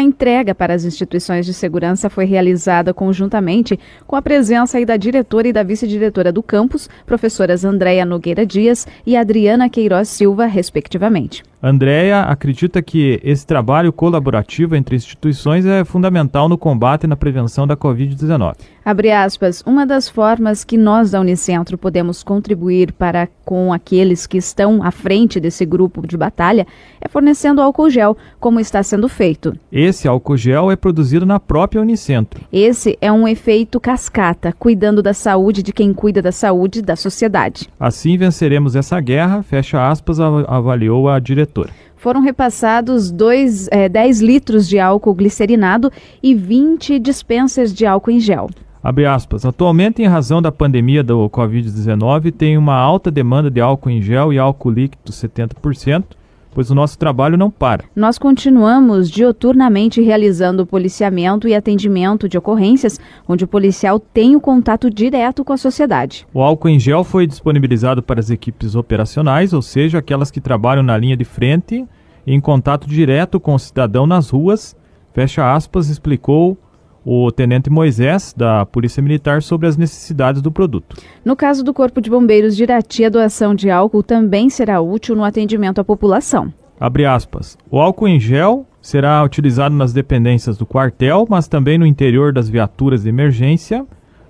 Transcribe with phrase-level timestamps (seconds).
[0.00, 5.48] A entrega para as instituições de segurança foi realizada conjuntamente com a presença da diretora
[5.48, 11.42] e da vice-diretora do campus, professoras Andréia Nogueira Dias e Adriana Queiroz Silva, respectivamente.
[11.62, 17.66] Andréia acredita que esse trabalho colaborativo entre instituições é fundamental no combate e na prevenção
[17.66, 18.54] da Covid-19.
[18.82, 24.38] Abre aspas, uma das formas que nós da Unicentro podemos contribuir para com aqueles que
[24.38, 26.66] estão à frente desse grupo de batalha
[26.98, 29.54] é fornecendo álcool gel, como está sendo feito.
[29.70, 32.40] Esse álcool gel é produzido na própria Unicentro.
[32.50, 37.68] Esse é um efeito cascata, cuidando da saúde de quem cuida da saúde da sociedade.
[37.78, 41.49] Assim venceremos essa guerra, fecha aspas, avaliou a diretora
[41.96, 45.92] foram repassados dois, é, 10 litros de álcool glicerinado
[46.22, 48.48] e 20 dispensers de álcool em gel.
[48.82, 49.44] Abre aspas.
[49.44, 54.32] Atualmente, em razão da pandemia do Covid-19, tem uma alta demanda de álcool em gel
[54.32, 56.04] e álcool líquido 70%,
[56.52, 57.84] pois o nosso trabalho não para.
[57.94, 64.90] Nós continuamos dioturnamente realizando policiamento e atendimento de ocorrências, onde o policial tem o contato
[64.90, 66.26] direto com a sociedade.
[66.34, 70.82] O álcool em gel foi disponibilizado para as equipes operacionais, ou seja, aquelas que trabalham
[70.82, 71.86] na linha de frente,
[72.26, 74.76] em contato direto com o cidadão nas ruas,
[75.12, 76.56] fecha aspas, explicou
[77.04, 80.96] o tenente Moisés, da Polícia Militar, sobre as necessidades do produto.
[81.24, 85.16] No caso do Corpo de Bombeiros de Irati, a doação de álcool também será útil
[85.16, 86.52] no atendimento à população.
[86.78, 87.58] Abre aspas.
[87.70, 92.48] O álcool em gel será utilizado nas dependências do quartel, mas também no interior das
[92.48, 93.86] viaturas de emergência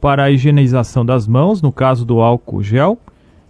[0.00, 2.98] para a higienização das mãos, no caso do álcool gel,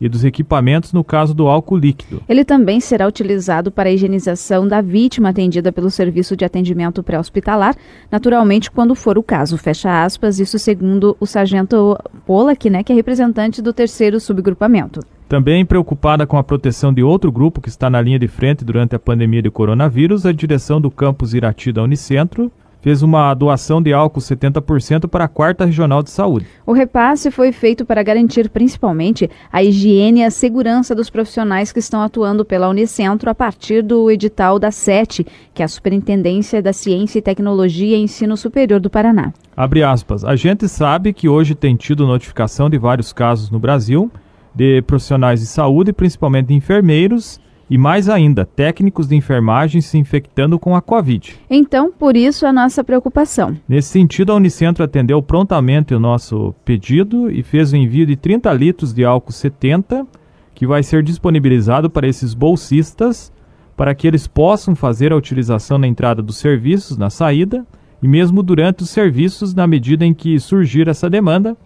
[0.02, 2.20] e dos equipamentos no caso do álcool líquido.
[2.28, 7.76] Ele também será utilizado para a higienização da vítima atendida pelo serviço de atendimento pré-hospitalar,
[8.10, 9.56] naturalmente quando for o caso.
[9.56, 15.00] Fecha aspas, isso segundo o sargento Pollack, né, que é representante do terceiro subgrupamento.
[15.28, 18.94] Também preocupada com a proteção de outro grupo que está na linha de frente durante
[18.94, 23.92] a pandemia de coronavírus, a direção do campus Irati da Unicentro fez uma doação de
[23.92, 26.46] álcool 70% para a quarta regional de saúde.
[26.66, 31.78] O repasse foi feito para garantir principalmente a higiene e a segurança dos profissionais que
[31.78, 36.72] estão atuando pela Unicentro a partir do edital da SET, que é a Superintendência da
[36.72, 39.32] Ciência e Tecnologia e Ensino Superior do Paraná.
[39.56, 40.24] Abre aspas.
[40.24, 44.10] A gente sabe que hoje tem tido notificação de vários casos no Brasil
[44.54, 47.40] de profissionais de saúde, principalmente enfermeiros,
[47.72, 51.40] e mais ainda, técnicos de enfermagem se infectando com a Covid.
[51.48, 53.56] Então, por isso a nossa preocupação.
[53.66, 58.52] Nesse sentido, a Unicentro atendeu prontamente o nosso pedido e fez o envio de 30
[58.52, 60.06] litros de álcool 70,
[60.54, 63.32] que vai ser disponibilizado para esses bolsistas,
[63.74, 67.66] para que eles possam fazer a utilização na entrada dos serviços, na saída,
[68.02, 71.56] e mesmo durante os serviços, na medida em que surgir essa demanda.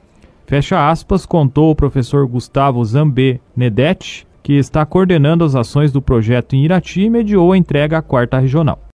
[0.46, 6.54] Fecha aspas, contou o professor Gustavo Zambé Nedetti, que está coordenando as ações do projeto
[6.54, 8.85] em Irati mediou a entrega à quarta regional.